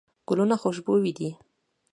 ګلونه 0.27 0.55
خوشبوي 0.61 1.11
دي. 1.17 1.29